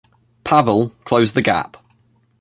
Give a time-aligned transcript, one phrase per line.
[0.43, 1.77] Pavel closed the gap.